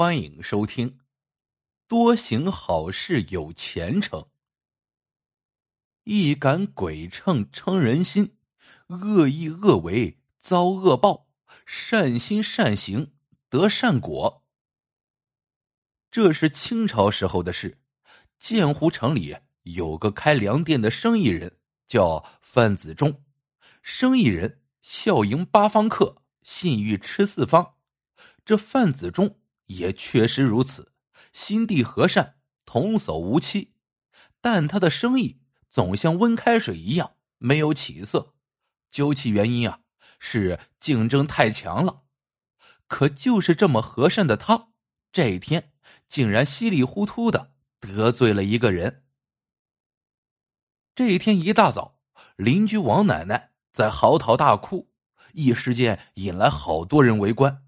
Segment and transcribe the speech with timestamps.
[0.00, 0.88] 欢迎收听
[1.86, 4.18] 《多行好事有前程》。
[6.04, 8.34] 一杆鬼秤称人心，
[8.86, 11.28] 恶意恶为遭恶报，
[11.66, 13.12] 善心善行
[13.50, 14.42] 得善果。
[16.10, 17.78] 这是清朝时候的事，
[18.38, 23.22] 建湖城里有个开粮店的生意人，叫范子忠。
[23.82, 27.74] 生意人笑迎八方客，信誉吃四方。
[28.46, 29.36] 这范子忠。
[29.70, 30.92] 也确实如此，
[31.32, 32.34] 心地和善，
[32.64, 33.74] 童叟无欺，
[34.40, 38.34] 但他的生意总像温开水一样没有起色。
[38.90, 39.80] 究其原因啊，
[40.18, 42.02] 是竞争太强了。
[42.88, 44.70] 可就是这么和善的他，
[45.12, 45.72] 这一天
[46.08, 49.04] 竟然稀里糊涂的得罪了一个人。
[50.96, 52.00] 这一天一大早，
[52.34, 54.90] 邻居王奶奶在嚎啕大哭，
[55.32, 57.64] 一时间引来好多人围观。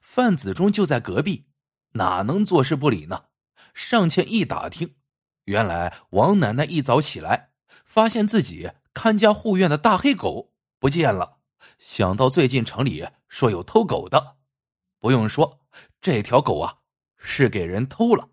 [0.00, 1.46] 范子忠就在隔壁，
[1.92, 3.26] 哪能坐视不理呢？
[3.74, 4.96] 上前一打听，
[5.44, 7.50] 原来王奶奶一早起来，
[7.84, 11.38] 发现自己看家护院的大黑狗不见了。
[11.78, 14.36] 想到最近城里说有偷狗的，
[14.98, 15.60] 不用说，
[16.00, 16.78] 这条狗啊
[17.18, 18.30] 是给人偷了。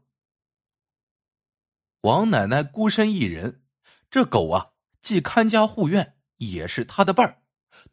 [2.02, 3.64] 王奶奶孤身一人，
[4.12, 7.42] 这狗啊既看家护院，也是他的伴儿，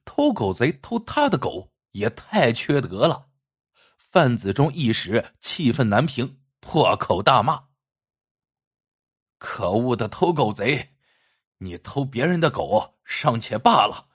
[0.05, 3.30] 偷狗贼偷他的狗也太缺德了。
[4.11, 7.69] 范子忠一时气愤难平，破口大骂
[9.39, 10.97] ：“可恶的偷狗贼！
[11.59, 14.09] 你偷别人的狗尚且罢了，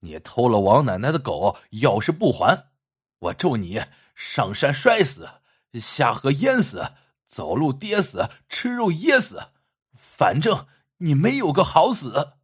[0.00, 2.72] 你偷了王奶奶的狗，要是不还，
[3.20, 3.80] 我咒你
[4.16, 5.30] 上山摔死，
[5.74, 6.92] 下河淹死，
[7.24, 9.52] 走路跌死，吃肉噎死，
[9.94, 12.38] 反正你没有个好死！”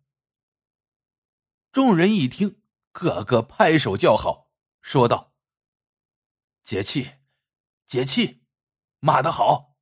[1.72, 2.60] 众人一听，
[2.92, 5.27] 个个拍手叫好，说道。
[6.68, 7.12] 解气，
[7.86, 8.42] 解气，
[9.00, 9.78] 骂得好！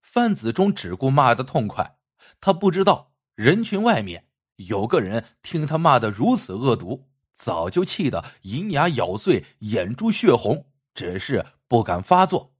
[0.00, 1.98] 范子忠只顾骂的痛快，
[2.40, 12.54] 他不知道人群外面有个人听他骂的如此恶毒，早就气得银牙咬碎，眼珠血红，只是不敢发作。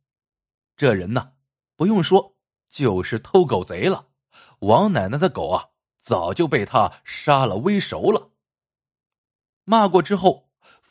[0.77, 1.33] 这人呢，
[1.77, 2.37] 不用说，
[2.69, 4.09] 就是偷狗贼了。
[4.59, 5.71] 王奶奶的狗啊，
[6.03, 8.33] 早就被他杀了煨熟了。
[9.65, 10.46] 骂过之后。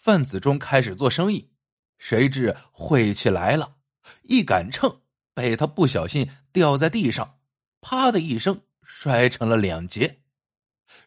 [0.06, 1.50] 范子忠开始做生意，
[1.98, 3.78] 谁知晦气来了，
[4.22, 5.02] 一杆秤
[5.34, 7.40] 被他不小心掉在地上，
[7.82, 10.22] 啪的一声摔成了两截。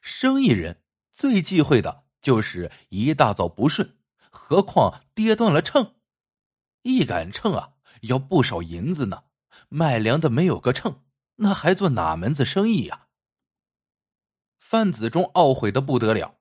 [0.03, 0.83] 生意人
[1.13, 3.97] 最忌讳的就是一大早不顺，
[4.31, 5.95] 何况跌断了秤，
[6.83, 9.27] 一杆秤啊要不少银子呢，
[9.69, 11.05] 卖粮的没有个秤，
[11.37, 13.07] 那还做哪门子生意呀？
[14.59, 16.41] 范子忠懊悔的不得了，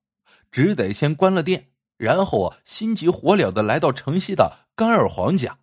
[0.51, 1.73] 只得先关了店。
[1.97, 5.59] 然后心急火燎的来到城西的甘二黄家。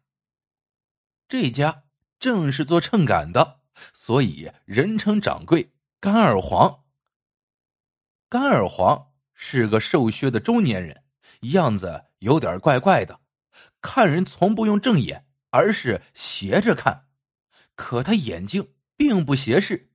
[1.29, 1.85] 这家
[2.19, 3.61] 正是做秤杆的，
[3.93, 6.85] 所以人称掌柜甘二黄。
[8.29, 11.05] 甘二黄是个瘦削的中年人，
[11.53, 13.21] 样子有点怪怪的，
[13.81, 17.07] 看人从不用正眼，而是斜着看。
[17.77, 19.91] 可他眼睛并不斜视，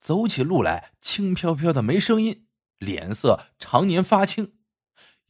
[0.00, 2.46] 走起路来轻飘飘的，没声音，
[2.78, 4.54] 脸色常年发青。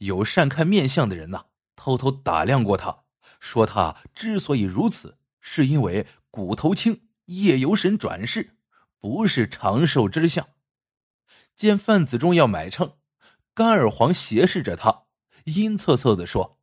[0.03, 3.05] 有善看面相的人呐，偷偷打量过他，
[3.39, 8.57] 说他之所以如此，是因为骨头轻，夜游神转世，
[8.99, 10.47] 不是长寿之相。
[11.55, 12.97] 见范子忠要买秤，
[13.53, 15.05] 甘二黄斜视着他，
[15.45, 16.59] 阴恻恻的说：“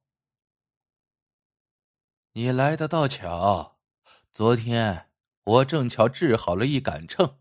[2.34, 3.78] 你来的倒巧，
[4.34, 5.08] 昨天
[5.44, 7.38] 我正巧治好了一杆秤，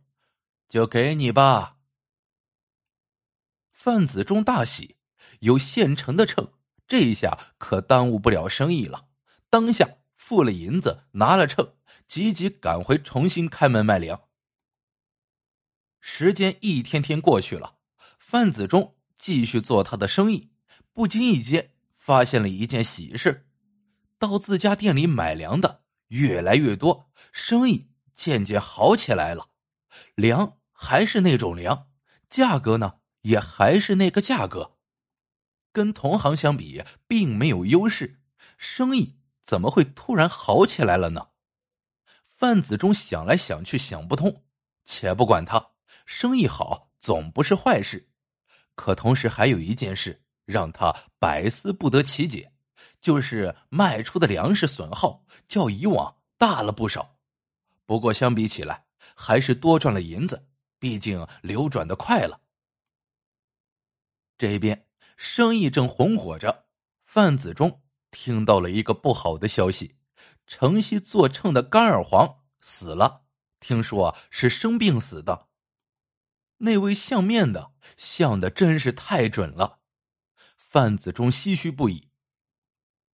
[0.70, 1.78] 就给你吧。”
[3.74, 4.99] 范子忠大喜。
[5.40, 6.52] 有现成的秤，
[6.88, 9.08] 这一下可耽误不了生意了。
[9.50, 11.74] 当下付了银子，拿了秤，
[12.08, 14.22] 急急赶回重新开门卖粮。
[16.00, 17.76] 时间一天天过去了，
[18.18, 20.52] 范子忠继续做他的生意，
[20.94, 23.48] 不经意间发现了一件喜事：
[24.18, 29.50] 到自家店里买粮的越来越多，生意渐渐好起来了。
[30.16, 31.88] 粮还是那种粮，
[32.30, 34.78] 价格呢也还是那个价格。
[35.72, 38.22] 跟同行相比，并没有优势，
[38.58, 41.30] 生意怎么会突然好起来了呢？
[42.26, 44.44] 范子忠想来想去想不通，
[44.86, 45.72] 且不管他，
[46.06, 48.10] 生意好总不是坏事。
[48.76, 52.54] 可同时还有一件事让他百思不得其解，
[53.02, 57.18] 就是卖出的粮食损耗较以往大了不少。
[57.86, 60.48] 不过相比起来，还是多赚了银子，
[60.80, 62.40] 毕竟流转的快了。
[64.38, 64.89] 这边。
[65.22, 66.68] 生意正红火着，
[67.04, 69.98] 范子忠听到了一个不好的消息：
[70.48, 73.24] 城西做秤的甘二黄死了。
[73.60, 75.50] 听说是生病死的。
[76.60, 79.80] 那位相面的相的真是太准了，
[80.56, 82.08] 范子忠唏嘘不已。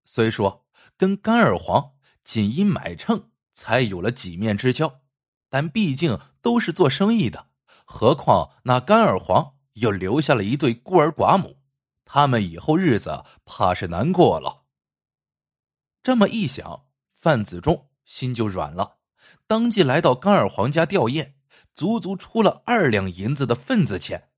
[0.04, 0.66] 虽说
[0.98, 5.00] 跟甘二黄仅因买秤才有了几面之交，
[5.48, 7.48] 但毕竟都是做生意的。
[7.86, 11.58] 何况那甘二黄又留下了一对孤儿寡母，
[12.04, 14.64] 他们以后日子怕是难过了。
[16.02, 18.98] 这么一想，范子忠心就软了，
[19.46, 21.32] 当即来到甘二黄家吊唁，
[21.72, 24.30] 足足出了二两银子的份子钱。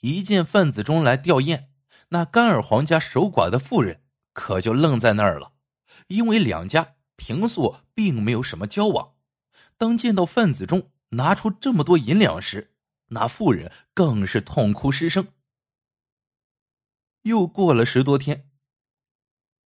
[0.00, 1.66] 一见范子忠来吊唁，
[2.10, 4.02] 那甘二黄家守寡的妇人
[4.32, 5.52] 可就愣在那儿了，
[6.08, 9.14] 因为两家平素并没有什么交往，
[9.76, 10.90] 当见到范子忠。
[11.12, 12.74] 拿出这么多银两时，
[13.06, 15.26] 那妇人更是痛哭失声。
[17.22, 18.50] 又过了十多天，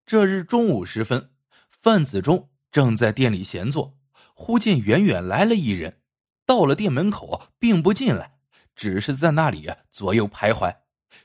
[0.05, 1.33] 这日中午时分，
[1.69, 3.99] 范子忠正在店里闲坐，
[4.35, 6.03] 忽见远远来了一人，
[6.45, 8.39] 到了店门口，并不进来，
[8.75, 10.77] 只是在那里左右徘徊。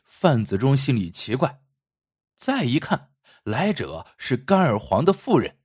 [0.03, 1.61] 范子忠心里奇怪，
[2.37, 3.11] 再一看，
[3.43, 5.59] 来者是甘尔黄的妇人，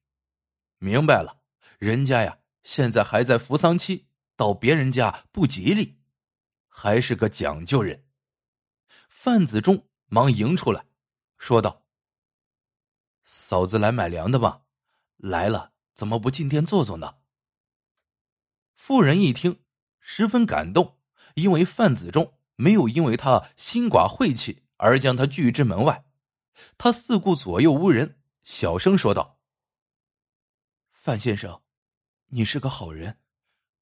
[0.79, 1.43] 明白了，
[1.79, 4.09] 人家呀，现在还在扶丧期。
[4.35, 6.01] 到别人家不吉利，
[6.67, 8.07] 还是个讲究人。
[9.09, 10.85] 范子忠忙迎出来，
[11.39, 11.87] 说道
[13.25, 14.61] ：“嫂子来买粮的吧？
[15.17, 17.15] 来了，怎么不进店坐坐呢？”
[18.77, 19.65] 妇人一听，
[20.01, 20.99] 十分感动，
[21.37, 26.05] 因为范子忠没有因为他心寡晦气而将他拒之门外。
[26.77, 29.39] 他四顾左右无人，小声说道
[30.93, 31.59] ：“范先生，
[32.27, 33.19] 你是个好人。”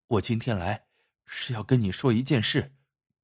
[0.06, 0.86] 我今天来
[1.26, 2.72] 是要跟你说一件事，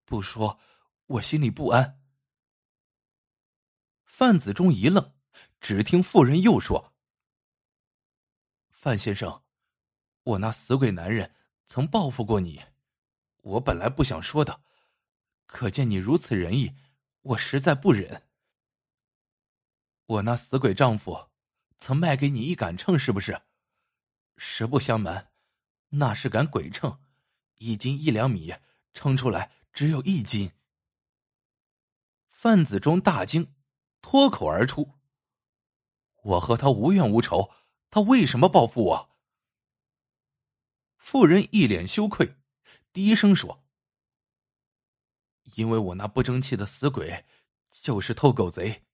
[0.04, 0.58] 不说
[1.06, 2.00] 我心里不安。
[4.18, 5.12] 范子忠一愣，
[5.60, 6.94] 只听妇人又说
[8.72, 9.42] ：“范先生，
[10.22, 11.34] 我那死鬼男人
[11.66, 12.64] 曾报复过你，
[13.42, 14.62] 我本来不想说的，
[15.44, 16.74] 可见你如此仁义，
[17.20, 18.22] 我实在不忍。
[20.06, 21.28] 我那死鬼丈夫
[21.78, 23.42] 曾卖给你一杆秤，是不是？
[24.38, 25.30] 实不相瞒。”
[25.92, 26.98] 那是杆鬼秤，
[27.56, 28.54] 一斤一两米，
[28.94, 30.52] 称出来只有一斤。
[32.30, 33.54] 范子忠大惊，
[34.08, 34.94] 脱口而出
[36.22, 37.50] ：“我和他无冤无仇，
[37.90, 39.10] 他为什么报复我？”
[40.96, 42.36] 妇人一脸羞愧，
[42.92, 43.64] 低声说
[45.56, 47.24] ：“因为我那不争气的死鬼
[47.72, 48.84] 就是偷狗贼，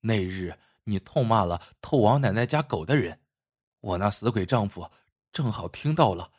[0.00, 3.20] 那日你痛骂了偷王奶奶家狗的人，
[3.78, 4.90] 我那死鬼丈夫。”
[5.30, 6.32] 正好听到了，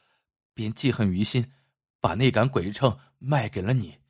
[0.53, 1.53] 便记恨于心，
[2.01, 4.01] 把那杆鬼秤卖给了你。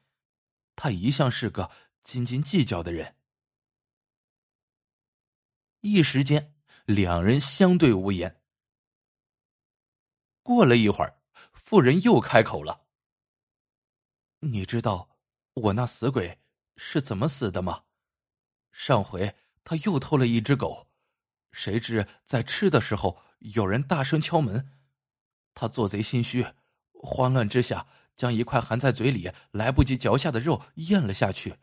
[0.76, 1.70] 他一向是个
[2.02, 3.18] 斤斤计较的人。
[5.82, 6.56] 一时间，
[6.86, 8.42] 两人相对无言。
[10.44, 11.22] 过了一会儿，
[11.54, 12.86] 妇人又开口了
[14.40, 15.10] ：“你知道
[15.54, 16.40] 我那死鬼
[16.76, 17.84] 是怎么死的吗？
[18.72, 20.88] 上回他又偷了一只狗。”
[21.52, 24.78] 谁知在吃的时候，有人大声敲门，
[25.54, 26.46] 他做贼心虚，
[26.94, 31.58] 慌乱之下将一块含在嘴里来不及嚼下的肉咽了下去，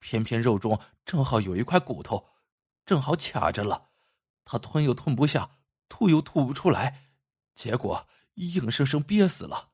[0.00, 2.30] 偏偏肉中正好有一块骨头，
[2.84, 3.90] 正好卡着了，
[4.44, 5.58] 他吞又吞不下，
[5.88, 7.10] 吐又吐不出来，
[7.54, 9.72] 结果硬生生憋死了。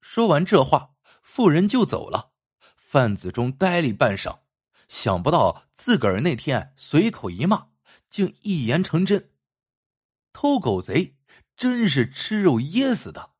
[0.00, 2.32] 说完这话，妇人就走了。
[2.76, 4.40] 范子忠呆立半晌。
[4.86, 7.70] 想不到自个儿那天随口一骂，
[8.10, 9.32] 竟一言成真。
[10.32, 11.16] 偷狗贼
[11.56, 13.32] 真是吃肉噎死的。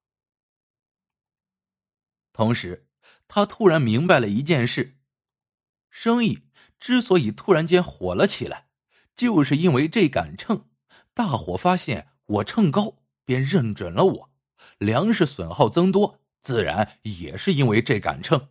[2.33, 2.89] 同时，
[3.29, 4.99] 他突然明白了一件事：
[5.95, 6.43] 生意
[6.81, 8.67] 之所以突然间火了起来，
[9.15, 10.69] 就是因为这杆秤。
[11.15, 14.31] 大伙发现我秤高，便认准了我。
[14.79, 18.49] 粮食损耗增多，自然也是因为这杆秤。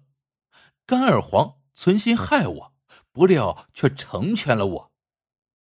[0.85, 2.73] 甘二黄存心害我。
[3.11, 4.91] 不料却成全了我，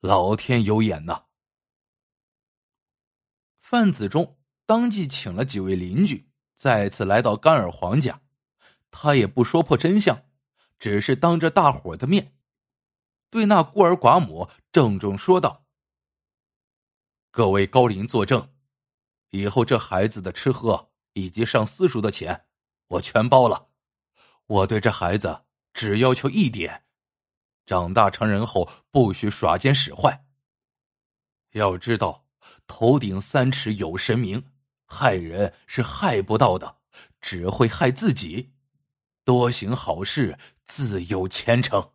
[0.01, 1.23] 老天有眼呐！
[3.59, 8.21] 范子忠当即请了几位邻居，再次来到甘尔黄家。
[8.91, 10.25] 他也不说破真相，
[10.79, 12.33] 只是当着大伙的面，
[13.29, 15.65] 对那孤儿寡母郑重说道
[17.29, 18.51] ：“各位高邻作证，
[19.29, 22.45] 以后这孩子的吃喝以及上私塾的钱，
[22.87, 23.67] 我全包了。
[24.47, 25.43] 我对这孩子
[25.73, 26.85] 只要求一点。”
[27.67, 30.25] 长大成人后，不许耍奸使坏。
[31.51, 32.25] 要知道，
[32.65, 34.43] 头顶三尺有神明，
[34.87, 36.77] 害人是害不到的，
[37.21, 38.53] 只会害自己。
[39.23, 40.35] 多行好事，
[40.69, 41.93] 自有前程。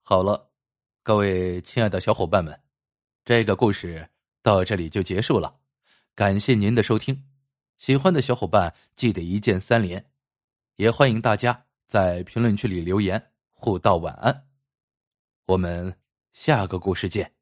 [0.00, 0.50] 好了，
[1.02, 2.58] 各位亲爱的小伙伴们，
[3.22, 4.08] 这个故事
[4.40, 5.60] 到这里就结束了。
[6.14, 7.28] 感谢您的收听，
[7.76, 10.10] 喜欢的小伙伴记得一键三连，
[10.76, 14.48] 也欢迎大家在评论区里留言互道晚安。
[15.44, 15.94] 我们
[16.32, 17.37] 下个故事见。